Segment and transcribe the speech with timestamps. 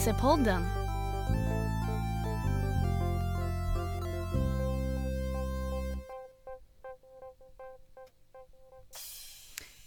[0.00, 0.62] Resepodden.
[0.62, 0.64] Visepodden.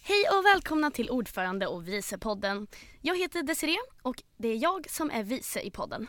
[0.04, 2.68] Hej och välkomna till ordförande och vicepodden.
[3.02, 6.07] Jag heter Desiree och det är jag som är vice i podden.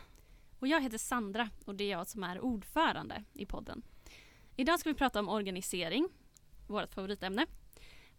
[0.58, 3.82] Och jag heter Sandra och det är jag som är ordförande i podden.
[4.56, 6.08] Idag ska vi prata om organisering,
[6.66, 7.46] vårt favoritämne.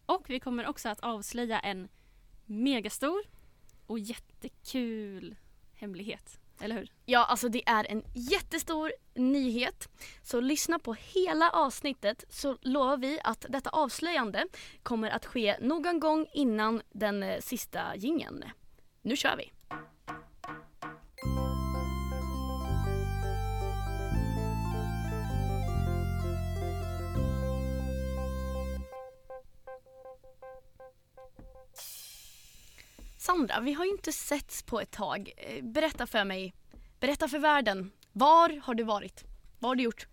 [0.06, 1.88] Och vi kommer också att avslöja en
[2.46, 3.22] megastor
[3.88, 5.36] och jättekul
[5.76, 6.40] hemlighet.
[6.62, 6.92] Eller hur?
[7.06, 9.90] Ja, alltså det är en jättestor nyhet.
[10.24, 14.46] Så lyssna på hela avsnittet så lovar vi att detta avslöjande
[14.84, 18.44] kommer att ske någon gång innan den eh, sista gingen.
[19.02, 19.52] Nu kör vi!
[33.26, 35.32] Sandra, vi har ju inte setts på ett tag.
[35.38, 36.54] Eh, Berätta för mig,
[37.00, 37.92] berätta för världen.
[38.12, 39.24] Var har du varit?
[39.60, 40.08] Vad har du gjort?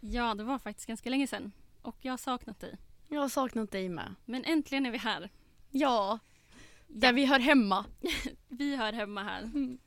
[0.00, 1.52] Ja, det var faktiskt ganska länge sedan.
[1.82, 2.76] Och jag har saknat dig.
[3.08, 4.14] Jag har saknat dig med.
[4.24, 5.30] Men äntligen är vi här.
[5.70, 6.18] Ja,
[6.86, 7.84] där vi hör hemma.
[8.48, 9.42] Vi hör hemma här.
[9.42, 9.78] Mm.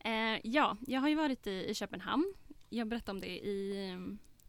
[0.00, 2.34] Eh, ja, jag har ju varit i, i Köpenhamn.
[2.68, 3.96] Jag berättade om det i,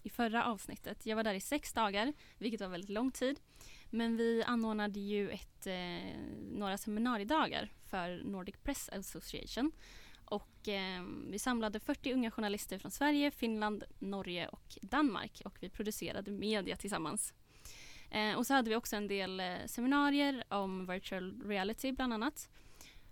[0.04, 1.06] i förra avsnittet.
[1.06, 3.40] Jag var där i sex dagar, vilket var väldigt lång tid.
[3.90, 6.20] Men vi anordnade ju ett, eh,
[6.52, 9.72] några seminariedagar för Nordic Press Association.
[10.26, 15.70] Och eh, vi samlade 40 unga journalister från Sverige, Finland, Norge och Danmark och vi
[15.70, 17.34] producerade media tillsammans.
[18.10, 22.50] Eh, och så hade vi också en del eh, seminarier om virtual reality bland annat.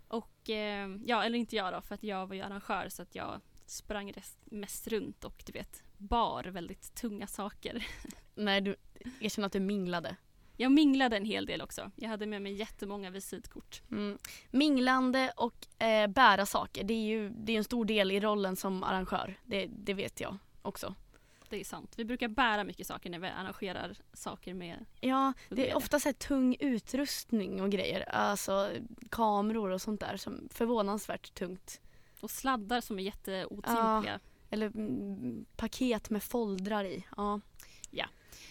[0.08, 3.14] Och eh, ja, eller inte jag då för att jag var ju arrangör så att
[3.14, 4.12] jag sprang
[4.44, 7.86] mest runt och du vet bar väldigt tunga saker.
[8.34, 8.76] Nej, du
[9.20, 10.16] erkänner att du minglade.
[10.56, 11.90] Jag minglade en hel del också.
[11.96, 13.82] Jag hade med mig jättemånga visitkort.
[13.90, 14.18] Mm.
[14.50, 18.56] Minglande och eh, bära saker, det är ju det är en stor del i rollen
[18.56, 19.38] som arrangör.
[19.44, 20.94] Det, det vet jag också.
[21.48, 21.92] Det är sant.
[21.96, 26.12] Vi brukar bära mycket saker när vi arrangerar saker med Ja, det är ofta så
[26.12, 28.08] tung utrustning och grejer.
[28.08, 28.70] Alltså
[29.10, 31.80] kameror och sånt där som förvånansvärt tungt.
[32.20, 34.20] och sladdar som är jätteotympliga.
[34.50, 37.06] Eller mm, paket med foldrar i.
[37.16, 37.40] Ja.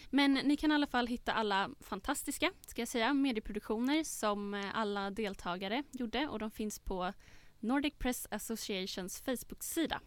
[0.09, 4.66] Men ni kan i alla fall hitta alla fantastiska, ska jag säga, medieproduktioner som eh,
[4.73, 7.13] alla deltagare gjorde och de finns på
[7.59, 10.01] Nordic Press Associations Facebook-sida.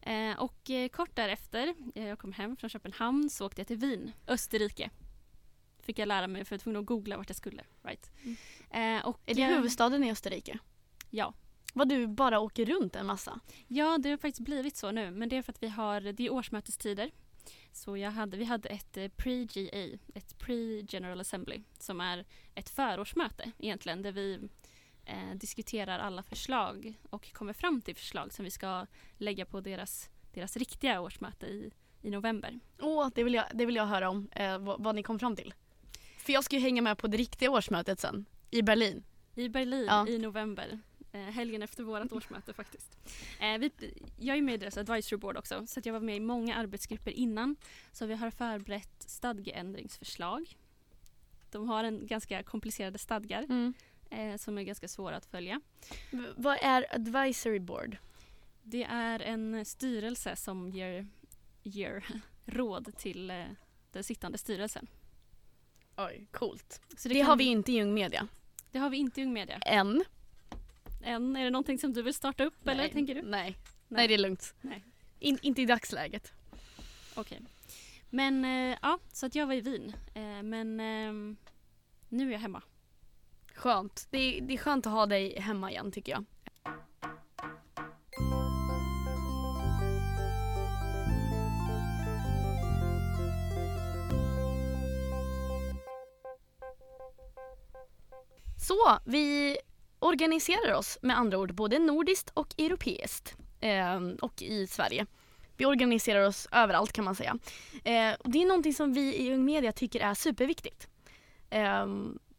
[0.00, 3.76] Eh, och eh, kort därefter, eh, jag kom hem från Köpenhamn, så åkte jag till
[3.76, 4.90] Wien, Österrike.
[5.82, 7.62] Fick jag lära mig för jag var tvungen att googla vart jag skulle.
[7.82, 8.10] Right.
[8.70, 10.58] Eh, och, Är det eh, huvudstaden i Österrike?
[11.10, 11.34] Ja.
[11.74, 13.40] Vad du bara åker runt en massa?
[13.68, 15.10] Ja, det har faktiskt blivit så nu.
[15.10, 17.10] Men det är för att vi har, det är årsmötestider.
[17.74, 22.24] Så jag hade, vi hade ett eh, pre-GA, ett pre-General Assembly, som är
[22.54, 24.48] ett förårsmöte egentligen, där vi
[25.04, 28.86] eh, diskuterar alla förslag och kommer fram till förslag som vi ska
[29.18, 31.70] lägga på deras, deras riktiga årsmöte i,
[32.02, 32.60] i november.
[32.80, 34.28] Åh, det vill jag, det vill jag höra om.
[34.32, 35.54] Eh, vad, vad ni kom fram till.
[36.18, 38.24] För jag ska ju hänga med på det riktiga årsmötet sen.
[38.50, 39.04] I Berlin.
[39.34, 40.08] I Berlin Ja.
[40.08, 40.80] i november.
[41.14, 42.96] Eh, helgen efter vårt årsmöte faktiskt.
[43.40, 43.70] Eh, vi,
[44.18, 47.10] jag är med i deras advisory board också så jag var med i många arbetsgrupper
[47.10, 47.56] innan.
[47.92, 50.56] Så vi har förberett stadgeändringsförslag.
[51.50, 53.46] De har en ganska komplicerade stadgar
[54.10, 55.60] eh, som är ganska svåra att följa.
[56.10, 57.96] V- vad är advisory board?
[58.62, 61.06] Det är en styrelse som ger,
[61.62, 62.06] ger
[62.44, 63.44] råd till
[63.92, 64.86] den sittande styrelsen.
[65.96, 66.80] Oj, coolt.
[66.96, 68.28] Så Det, kan har vi inte i Ung Media.
[68.70, 69.58] det har vi inte i Ung Media.
[69.58, 70.04] Än.
[71.04, 72.92] Än, är det någonting som du vill starta upp eller Nej.
[72.92, 73.22] tänker du?
[73.22, 73.56] Nej.
[73.88, 74.54] Nej, det är lugnt.
[74.60, 74.84] Nej.
[75.18, 76.32] In, inte i dagsläget.
[77.14, 77.40] Okej.
[78.10, 79.94] Men eh, ja, så att jag var i Wien.
[80.14, 81.36] Eh, men ehm,
[82.08, 82.62] nu är jag hemma.
[83.54, 84.06] Skönt.
[84.10, 86.24] Det är, det är skönt att ha dig hemma igen tycker jag.
[98.66, 99.56] Så, vi
[100.04, 103.36] organiserar oss med andra ord både nordiskt och europeiskt.
[103.60, 105.06] Eh, och i Sverige.
[105.56, 107.38] Vi organiserar oss överallt kan man säga.
[107.84, 110.88] Eh, och det är någonting som vi i Ung Media tycker är superviktigt.
[111.50, 111.86] Eh,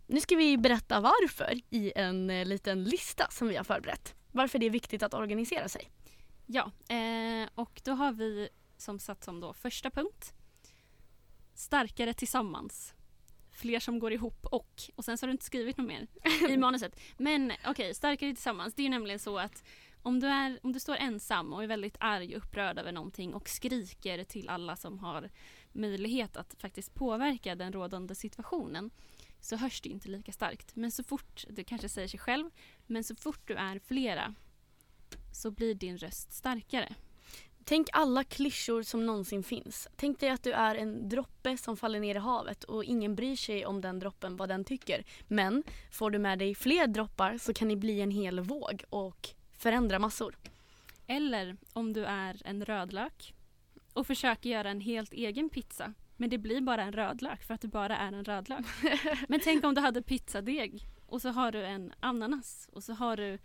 [0.07, 4.15] nu ska vi berätta varför i en eh, liten lista som vi har förberett.
[4.31, 5.89] Varför det är viktigt att organisera sig.
[6.45, 10.33] Ja, eh, och då har vi som satt som då första punkt
[11.53, 12.93] Starkare tillsammans.
[13.55, 14.81] Fler som går ihop och.
[14.95, 16.07] Och sen så har du inte skrivit något mer
[16.49, 16.99] i manuset.
[17.17, 18.73] Men okej, starkare tillsammans.
[18.73, 19.63] Det är ju nämligen så att
[20.01, 23.33] om du, är, om du står ensam och är väldigt arg och upprörd över någonting
[23.33, 25.29] och skriker till alla som har
[25.71, 28.91] möjlighet att faktiskt påverka den rådande situationen
[29.41, 30.75] så hörs det inte lika starkt.
[30.75, 32.49] Men så fort, det kanske säger sig själv,
[32.85, 34.35] men så fort du är flera
[35.31, 36.95] så blir din röst starkare.
[37.67, 39.87] Tänk alla klyschor som någonsin finns.
[39.95, 43.35] Tänk dig att du är en droppe som faller ner i havet och ingen bryr
[43.35, 45.03] sig om den droppen vad den tycker.
[45.27, 49.29] Men får du med dig fler droppar så kan ni bli en hel våg och
[49.57, 50.37] förändra massor.
[51.07, 53.33] Eller om du är en rödlök
[53.93, 57.61] och försöker göra en helt egen pizza men det blir bara en rödlök för att
[57.61, 58.65] du bara är en rödlök.
[59.27, 63.17] men tänk om du hade pizzadeg och så har du en ananas och så har
[63.17, 63.37] du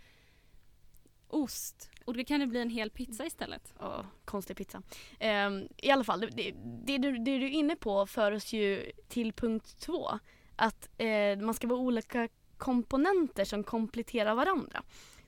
[1.31, 3.75] ost och då kan det bli en hel pizza istället.
[3.81, 4.83] Oh, konstig pizza.
[5.21, 6.55] Um, I alla fall, det, det,
[6.85, 10.19] det, du, det du är inne på för oss ju till punkt två.
[10.57, 12.29] Att eh, man ska vara olika
[12.59, 14.83] komponenter som kompletterar varandra.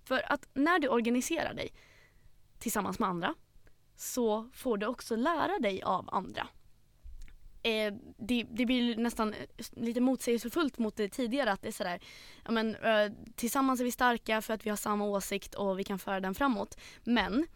[0.05, 1.73] För att när du organiserar dig
[2.59, 3.35] tillsammans med andra
[3.97, 6.49] så får du också lära dig av andra.
[7.63, 12.01] Eh, det, det, blir nästan eh, lite motsägelsefullt mot det tidigare att det är sådär,
[12.45, 15.85] ja men eh, tillsammans är vi starka för att vi har samma åsikt och vi
[15.85, 16.79] kan föra den framåt.
[17.05, 17.47] Men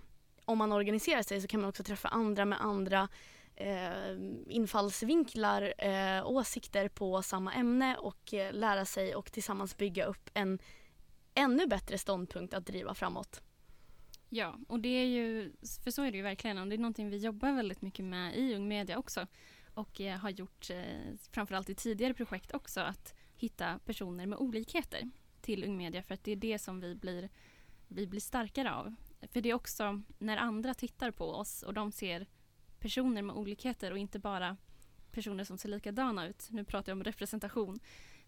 [0.44, 3.08] om man organiserar sig så kan man också träffa andra med andra
[3.56, 4.16] eh,
[4.48, 10.58] infallsvinklar, eh, åsikter på samma ämne och eh, lära sig och tillsammans bygga upp en
[11.34, 13.42] ännu bättre ståndpunkt att driva framåt.
[14.28, 15.52] Ja, och det är ju,
[15.84, 18.36] för så är det ju verkligen och det är någonting vi jobbar väldigt mycket med
[18.36, 19.26] i Ung Media också
[19.76, 25.10] och eh, har gjort eh, framförallt i tidigare projekt också att hitta personer med olikheter
[25.40, 27.28] till Ung Media för att det är det som vi blir,
[27.88, 28.94] vi blir starkare av.
[29.32, 32.26] För det är också när andra tittar på oss och de ser
[32.78, 34.56] personer med olikheter och inte bara
[35.10, 37.78] personer som ser likadana ut, nu pratar jag om representation,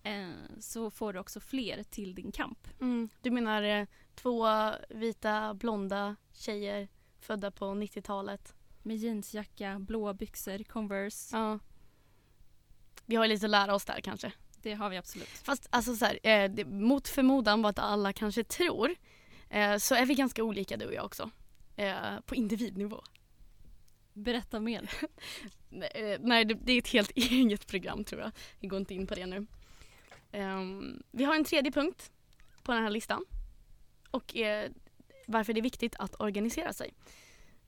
[0.03, 0.31] eh,
[0.61, 2.69] så får du också fler till din kamp.
[2.81, 3.09] Mm.
[3.21, 4.47] Du menar eh, två
[4.89, 8.55] vita blonda tjejer födda på 90-talet
[8.89, 11.37] med jeansjacka, blåa byxor, Converse.
[11.37, 11.59] Ja.
[13.07, 14.33] Vi har lite att lära oss där kanske.
[14.63, 15.29] Det har vi absolut.
[15.29, 18.95] Fast alltså så här, eh, det, mot förmodan vad alla kanske tror
[19.51, 21.31] eh, så är vi ganska olika du och jag också.
[21.77, 23.03] Eh, på individnivå.
[24.13, 24.91] Berätta mer.
[25.71, 28.33] Eh, nej, det, det, är ett helt eget program tror jag.
[28.61, 29.47] Vi går inte in på det nu.
[30.33, 32.11] Um, vi har en tredje punkt
[32.63, 33.25] på den här listan.
[34.11, 34.71] Och eh,
[35.27, 36.95] varför det är viktigt att organisera sig.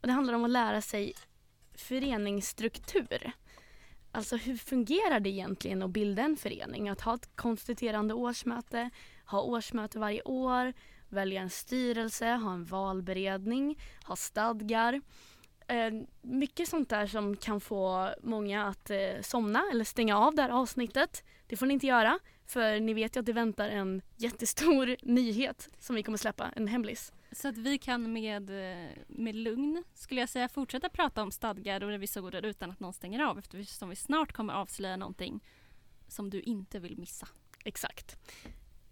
[0.00, 1.12] Och det handlar om att lära sig
[1.74, 3.32] föreningsstruktur.
[4.12, 6.88] Alltså hur fungerar det egentligen att bilda en förening?
[6.88, 8.90] Att ha ett konstituerande årsmöte,
[9.24, 10.72] ha årsmöte varje år,
[11.08, 15.00] välja en styrelse, ha en valberedning, ha stadgar.
[15.66, 15.92] Eh,
[16.22, 20.50] mycket sånt där som kan få många att eh, somna eller stänga av det här
[20.50, 21.24] avsnittet.
[21.46, 25.68] Det får ni inte göra för ni vet ju att det väntar en jättestor nyhet
[25.78, 27.12] som vi kommer släppa, en hemlis.
[27.32, 31.82] Så att vi kan med, eh, med lugn, skulle jag säga, fortsätta prata om stadgar
[31.82, 35.40] och revisorer utan att någon stänger av eftersom vi snart kommer avslöja någonting
[36.08, 37.28] som du inte vill missa.
[37.64, 38.16] Exakt.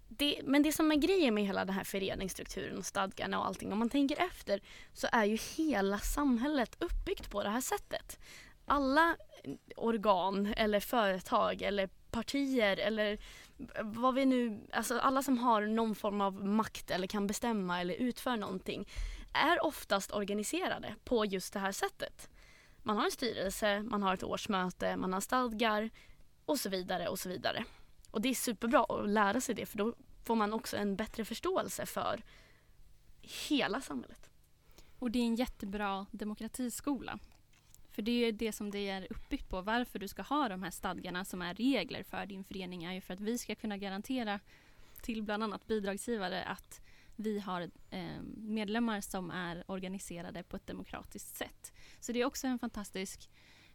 [0.08, 3.72] Det, men det som är grejen med hela den här föreningsstrukturen och stadgarna och allting,
[3.72, 4.60] om man tänker efter
[4.92, 8.18] så är ju hela samhället uppbyggt på det här sättet.
[8.64, 9.16] Alla
[9.76, 13.18] organ eller företag eller partier eller
[13.82, 17.94] vad vi nu, alltså alla som har någon form av makt eller kan bestämma eller
[17.94, 18.88] utföra någonting
[19.32, 22.30] är oftast organiserade på just det här sättet.
[22.82, 25.90] Man har en styrelse, man har ett årsmöte, man har stadgar
[26.44, 27.64] och så vidare och så vidare.
[28.10, 31.24] Och det är superbra att lära sig det för då får man också en bättre
[31.24, 32.22] förståelse för
[33.20, 34.30] hela samhället.
[34.98, 37.18] Och det är en jättebra demokratiskola
[37.98, 39.60] för det är det som det är uppbyggt på.
[39.62, 43.00] Varför du ska ha de här stadgarna som är regler för din förening är ju
[43.00, 44.40] för att vi ska kunna garantera
[45.02, 46.80] till bland annat bidragsgivare att
[47.16, 51.72] vi har eh, medlemmar som är organiserade på ett demokratiskt sätt.
[52.00, 53.30] Så det är också en fantastisk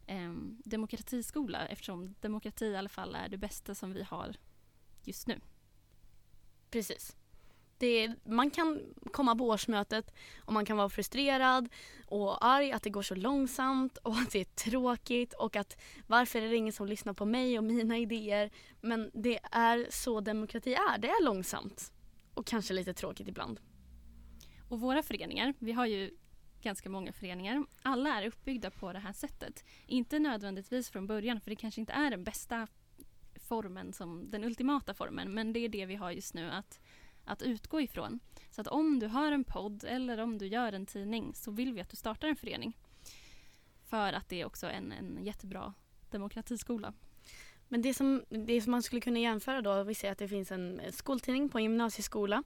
[0.07, 0.33] eh,
[0.65, 4.35] demokratiskola eftersom demokrati i alla fall är det bästa som vi har
[5.03, 5.39] just nu.
[6.69, 7.15] Precis.
[7.77, 10.13] Det, man kan komma på årsmötet
[10.45, 11.69] och man kan vara frustrerad
[12.07, 16.41] och arg att det går så långsamt och att det är tråkigt och att varför
[16.41, 18.51] är det ingen som lyssnar på mig och mina idéer.
[18.81, 20.97] Men det är så demokrati är.
[20.97, 21.91] Det är långsamt
[22.33, 23.59] och kanske lite tråkigt ibland.
[24.69, 26.17] Och våra föreningar, vi har ju
[26.61, 27.65] ganska många föreningar.
[27.81, 29.65] Alla är uppbyggda på det här sättet.
[29.87, 32.67] Inte nödvändigtvis från början för det kanske inte är den bästa
[33.43, 36.79] formen som den ultimata formen men det är det vi har just nu att
[37.25, 38.19] att utgå ifrån.
[38.49, 41.73] Så att om du har en podd eller om du gör en tidning så vill
[41.73, 42.77] vi att du startar en förening.
[43.89, 45.73] För att det är också en, en jättebra
[46.09, 46.93] demokratiskola.
[47.67, 50.51] Men det som, det som man skulle kunna jämföra då, vi säger att det finns
[50.51, 52.43] en skoltidning på en gymnasieskola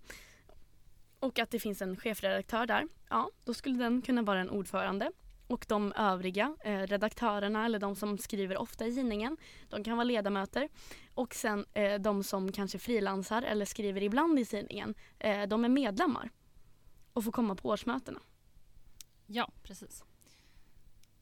[1.20, 2.88] och att det finns en chefredaktör där.
[3.10, 5.12] Ja, då skulle den kunna vara en ordförande
[5.48, 9.38] och de övriga eh, redaktörerna eller de som skriver ofta i tidningen,
[9.70, 10.70] de kan vara ledamöter.
[11.14, 15.70] Och sen eh, de som kanske frilansar eller skriver ibland i tidningen, eh, de är
[15.70, 16.30] medlemmar.
[17.14, 18.20] och få komma på årsmötena.
[19.26, 20.04] Ja, precis.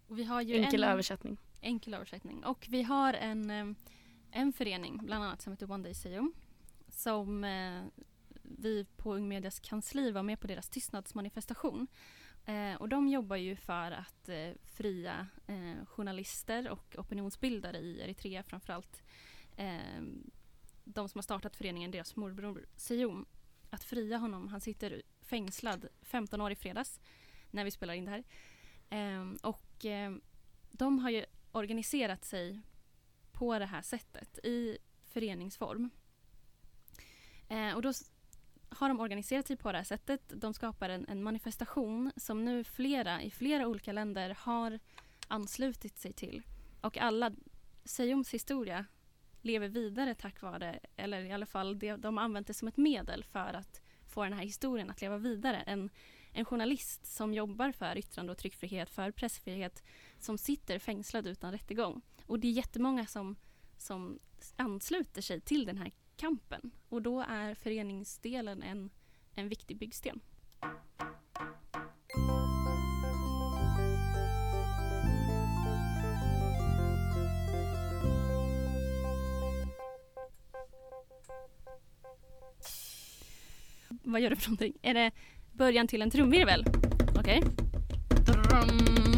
[0.07, 1.37] Och vi har ju Enkel en, översättning.
[1.61, 2.43] enkel översättning.
[2.45, 3.65] Och vi har en, eh,
[4.31, 6.33] en förening, bland annat, som heter One Day Seum.
[6.89, 7.81] Som eh,
[8.43, 11.87] vi på Ung Medias kansli var med på deras tystnadsmanifestation.
[12.45, 18.43] Eh, och de jobbar ju för att eh, fria eh, journalister och opinionsbildare i Eritrea
[18.43, 19.03] framförallt.
[19.57, 20.01] Eh,
[20.83, 23.25] de som har startat föreningen, deras morbror Seum.
[23.69, 26.99] Att fria honom, han sitter fängslad 15 år i fredags
[27.51, 28.23] när vi spelar in det här.
[28.89, 30.15] Eh, och eh,
[30.71, 32.61] de har ju organiserat sig
[33.31, 35.89] på det här sättet i föreningsform.
[37.49, 37.93] Eh, och då
[38.69, 40.21] har de organiserat sig på det här sättet.
[40.27, 44.79] De skapar en, en manifestation som nu flera i flera olika länder har
[45.27, 46.41] anslutit sig till.
[46.81, 47.31] Och alla,
[47.83, 48.85] Sejoms historia
[49.41, 52.77] lever vidare tack vare, eller i alla fall de, de har använt det som ett
[52.77, 55.57] medel för att få den här historien att leva vidare.
[55.57, 55.89] En,
[56.31, 59.83] en journalist som jobbar för yttrande och tryckfrihet, för pressfrihet,
[60.19, 62.01] som sitter fängslad utan rättegång.
[62.25, 63.35] Och det är jättemånga som,
[63.77, 64.19] som
[64.55, 66.71] ansluter sig till den här kampen.
[66.89, 68.89] Och då är föreningsdelen en,
[69.33, 70.19] en viktig byggsten.
[84.03, 84.73] Vad gör du för någonting?
[84.81, 85.11] Är det
[85.53, 86.65] början till en trumvirvel?
[87.19, 87.43] Okej.
[87.43, 89.14] Okay.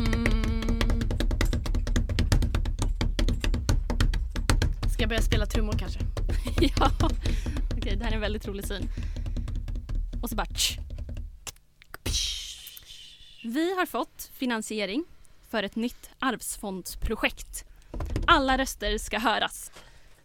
[5.07, 5.99] Jag börja spela trummor kanske?
[6.79, 6.91] ja.
[7.77, 8.89] Okej, det här är en väldigt rolig syn.
[10.21, 10.77] Och så bara tsch.
[13.43, 15.05] Vi har fått finansiering
[15.49, 17.65] för ett nytt arvsfondsprojekt.
[18.27, 19.71] Alla röster ska höras.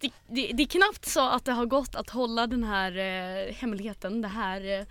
[0.01, 3.55] Det, det, det är knappt så att det har gått att hålla den här eh,
[3.55, 4.87] hemligheten, det här, eh,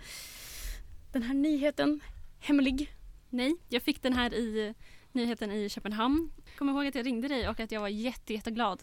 [1.12, 2.00] den här nyheten
[2.40, 2.94] hemlig.
[3.30, 4.74] Nej, jag fick den här i eh,
[5.12, 6.32] nyheten i Köpenhamn.
[6.58, 8.82] Kommer ihåg att jag ringde dig och att jag var jätte, jätteglad.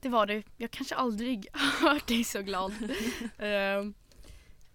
[0.00, 0.42] Det var du.
[0.56, 2.72] Jag kanske aldrig har hört dig så glad.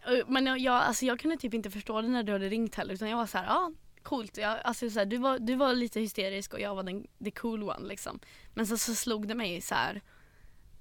[0.03, 2.75] Eh, men jag, jag, alltså jag kunde typ inte förstå det när du hade ringt
[2.75, 3.71] heller utan jag var så här, ja ah,
[4.03, 4.37] coolt.
[4.37, 7.31] Jag, alltså så här, du, var, du var lite hysterisk och jag var den the
[7.31, 8.19] cool one liksom.
[8.53, 10.01] Men så, så slog det mig så här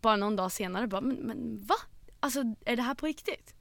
[0.01, 1.75] bara någon dag senare bara, men, men va?
[2.21, 3.55] Alltså är det här på riktigt?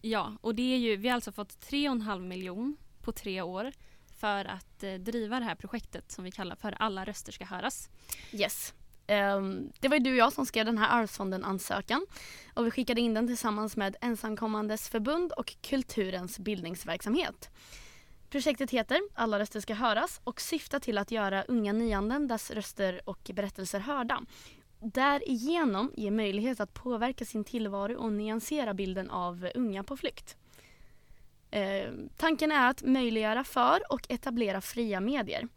[0.00, 3.72] Ja, och det är ju, vi har alltså fått 3,5 miljon på tre år
[4.16, 7.90] för att eh, driva det här projektet som vi kallar för Alla röster ska höras.
[8.32, 8.74] Yes.
[9.10, 12.06] Ehm, det var ju du och jag som skrev den här Arvsfonden-ansökan
[12.54, 17.50] och vi skickade in den tillsammans med Ensamkommandes förbund och Kulturens bildningsverksamhet.
[18.30, 23.30] Projektet heter Alla röster ska höras och syftar till att göra unga nyanländas röster och
[23.34, 24.20] berättelser hörda.
[24.80, 30.36] Därigenom ge möjlighet att påverka sin tillvaro och nyansera bilden av unga på flykt.
[31.50, 35.48] Eh, tanken är att möjliggöra för och etablera fria medier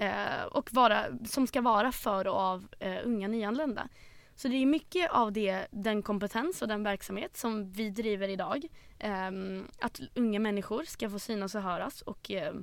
[0.00, 3.88] eh, och vara, som ska vara för och av eh, unga nyanlända.
[4.34, 8.64] Så det är mycket av det, den kompetens och den verksamhet som vi driver idag.
[8.98, 9.30] Eh,
[9.78, 12.54] att unga människor ska få synas och höras och eh,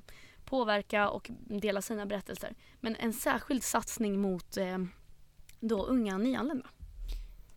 [0.45, 2.55] påverka och dela sina berättelser.
[2.79, 4.77] Men en särskild satsning mot eh,
[5.59, 6.67] då unga nyanlända.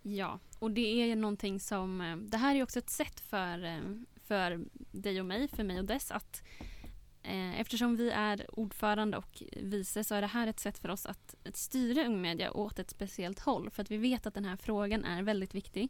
[0.03, 3.81] Ja, och det är någonting som, eh, det här är också ett sätt för, eh,
[4.27, 6.43] för dig och mig, för mig och Dess att
[7.57, 11.35] eftersom vi är ordförande och vice så är det här ett sätt för oss att,
[11.45, 14.57] att styra Ung Media åt ett speciellt håll för att vi vet att den här
[14.57, 15.89] frågan är väldigt viktig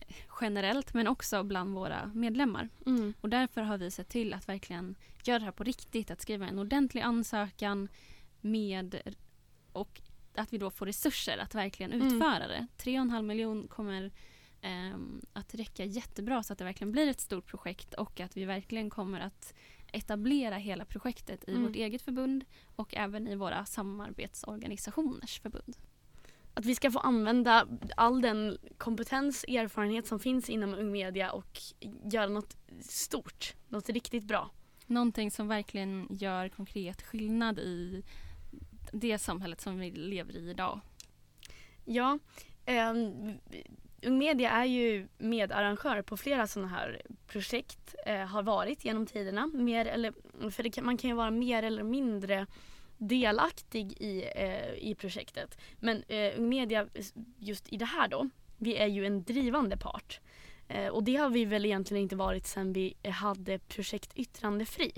[0.00, 2.68] eh, generellt men också bland våra medlemmar.
[2.86, 3.14] Mm.
[3.20, 6.48] Och därför har vi sett till att verkligen göra det här på riktigt, att skriva
[6.48, 7.88] en ordentlig ansökan
[8.40, 9.00] med
[9.72, 10.00] och
[10.34, 12.06] att vi då får resurser att verkligen Mm.
[12.06, 12.66] utföra det.
[12.78, 14.10] 3,5 miljon kommer
[14.60, 18.44] ehm, att räcka jättebra så att det verkligen blir ett stort projekt och att vi
[18.44, 19.54] verkligen kommer att
[19.92, 21.62] etablera hela projektet i Mm.
[21.66, 22.44] vårt eget förbund
[22.76, 25.76] och även i våra samarbetsorganisationers förbund.
[26.54, 27.66] Att vi ska få använda
[27.96, 31.58] all den kompetens, erfarenhet som finns inom Ung Media och
[32.04, 34.50] göra något stort, något riktigt bra.
[34.86, 38.02] Någonting som verkligen gör konkret skillnad i
[38.92, 40.80] det samhället som vi lever i idag.
[41.84, 42.18] Ja,
[42.64, 42.92] eh,
[44.02, 49.46] Ung Media är ju medarrangör på flera sådana här projekt, eh, har varit genom tiderna.
[49.46, 50.12] Mer eller,
[50.50, 52.46] för det kan, man kan ju vara mer eller mindre
[52.98, 55.58] delaktig i, eh, i projektet.
[55.76, 56.88] Men eh, Ung Media,
[57.38, 60.20] just i det här då, vi är ju en drivande part.
[60.68, 64.92] Eh, och det har vi väl egentligen inte varit sedan vi hade projekt Yttrandefri.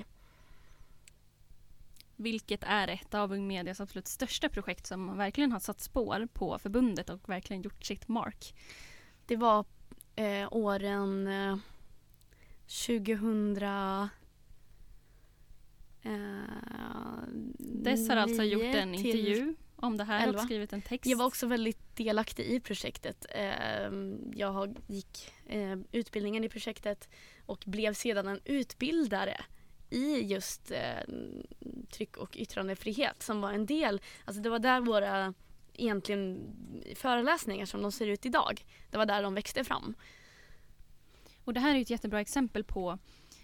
[2.17, 6.59] Vilket är ett av Ung Medias absolut största projekt som verkligen har satt spår på
[6.59, 8.55] förbundet och verkligen gjort sitt mark.
[9.31, 9.65] Det var
[10.17, 11.57] eh, åren eh,
[12.87, 13.57] 2000...
[13.57, 14.05] Eh,
[17.59, 20.39] Dess har alltså gjort en intervju om det här elva.
[20.39, 21.07] och skrivit en text.
[21.07, 23.27] Jag var också väldigt delaktig i projektet.
[23.31, 23.93] Eh,
[24.35, 27.09] Jag gick eh, utbildningen i projektet
[27.47, 29.41] och blev sedan en utbildare
[29.91, 31.15] i just eh,
[31.91, 35.35] tryck och yttrandefrihet som var en del, alltså det var där våra
[35.81, 36.57] egentligen
[36.95, 39.95] föreläsningar som de ser ut idag, det var där de växte fram.
[41.45, 42.99] Och det här är ett jättebra exempel på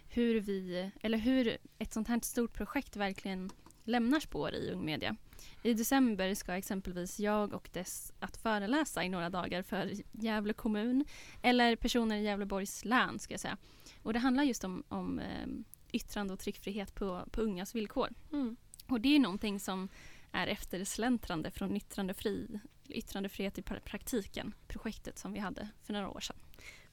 [0.08, 3.50] hur vi, eller hur ett sånt här stort projekt verkligen
[3.84, 5.16] lämnar spår i ung media.
[5.62, 11.04] I december ska exempelvis jag och dess att föreläsa i några dagar för Gävle kommun
[11.42, 13.56] eller personer i Gävleborgs län ska jag säga.
[14.02, 15.46] Och det handlar just om, om eh,
[15.92, 18.08] yttrande och tryckfrihet på, på ungas villkor.
[18.32, 18.56] Mm.
[18.88, 19.88] Och det är någonting som
[20.36, 26.36] är eftersläntrande från yttrandefri, yttrandefrihet i praktiken, projektet som vi hade för några år sedan.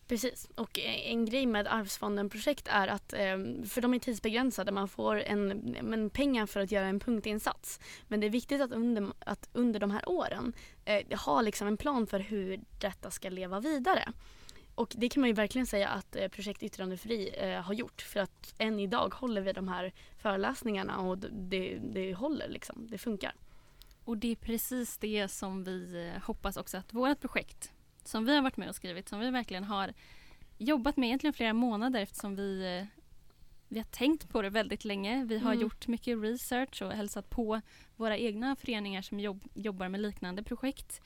[0.07, 3.37] Precis, och eh, en grej med Arvsfonden-projekt är att, eh,
[3.69, 7.79] för de är tidsbegränsade, man får en, en pengar för att göra en punktinsats.
[8.07, 10.53] Men det är viktigt att under, att under de här åren
[10.85, 14.13] eh, ha liksom en plan för hur detta ska leva vidare.
[14.75, 18.19] Och det kan man ju verkligen säga att eh, Projekt Yttrandefri eh, har gjort för
[18.19, 23.35] att än idag håller vi de här föreläsningarna och det, det håller liksom, det funkar.
[24.05, 27.71] Och det är precis det som vi eh, hoppas också att vårt projekt
[28.03, 29.93] som vi har varit med och skrivit, som vi verkligen har
[30.57, 32.85] jobbat med egentligen flera månader eftersom vi, eh,
[33.67, 35.25] vi har tänkt på det väldigt länge.
[35.25, 35.61] Vi har Mm.
[35.61, 37.61] gjort mycket research och hälsat på
[37.95, 41.01] våra egna föreningar som jobb, jobbar med liknande projekt.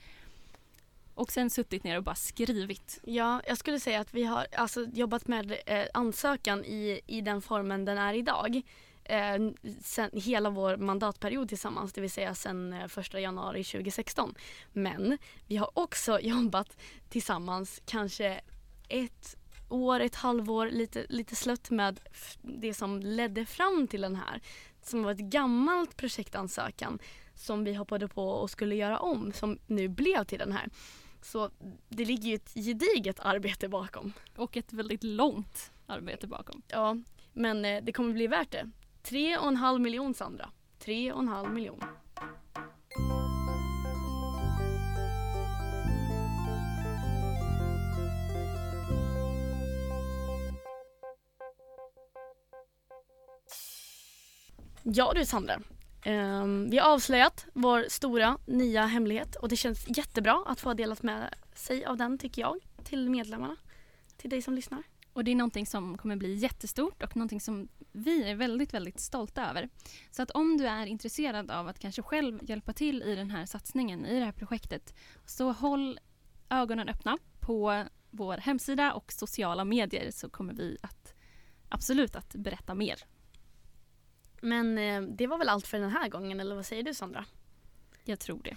[1.18, 3.00] Och sen suttit ner och bara skrivit.
[3.04, 7.42] Ja, jag skulle säga att vi har alltså, jobbat med eh, ansökan i, i den
[7.42, 8.62] formen den är idag.
[9.04, 9.36] Eh,
[9.82, 14.34] sen, hela vår mandatperiod tillsammans, det vill säga sen eh, 1 januari 2016.
[14.72, 16.76] Men vi har också jobbat
[17.08, 18.40] tillsammans kanske
[18.88, 19.36] ett
[19.68, 22.00] år, ett halvår, lite, lite slött med
[22.42, 24.40] det som ledde fram till den här.
[24.82, 26.98] Som var ett gammalt projektansökan
[27.34, 30.68] som vi hoppade på och skulle göra om som nu blev till den här.
[31.22, 31.50] Så
[31.88, 34.12] det ligger ju ett gediget arbete bakom.
[34.36, 36.62] Och ett väldigt långt arbete bakom.
[36.68, 36.96] Ja,
[37.32, 38.70] men eh, det kommer bli värt det.
[39.02, 40.50] Tre och en halv miljon Sandra.
[40.78, 41.80] Tre och en halv miljon.
[54.82, 55.60] Ja du Sandra.
[56.08, 60.74] Um, vi har avslöjat vår stora nya hemlighet och det känns jättebra att få ha
[60.74, 63.56] delat med sig av den tycker jag till medlemmarna.
[64.16, 64.82] Till dig som lyssnar.
[65.12, 69.00] Och det är någonting som kommer bli jättestort och någonting som vi är väldigt, väldigt
[69.00, 69.68] stolta över.
[70.10, 73.46] Så att om du är intresserad av att kanske själv hjälpa till i den här
[73.46, 74.94] satsningen, i det här projektet,
[75.26, 76.00] så håll
[76.48, 81.14] ögonen öppna på vår hemsida och sociala medier så kommer vi att
[81.68, 83.04] absolut att berätta mer.
[84.40, 87.24] Men eh, det var väl allt för den här gången eller vad säger du Sandra?
[88.04, 88.56] Jag tror det.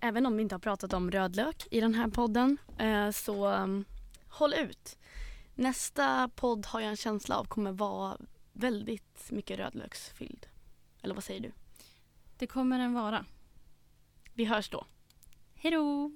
[0.00, 3.84] Även om vi inte har pratat om rödlök i den här podden eh, så um,
[4.28, 4.98] håll ut.
[5.54, 8.18] Nästa podd har jag en känsla av kommer vara
[8.52, 10.46] väldigt mycket rödlöksfylld.
[11.02, 11.52] Eller vad säger du?
[12.38, 13.24] Det kommer den vara.
[14.34, 14.86] Vi hörs då.
[15.54, 16.12] Hej då!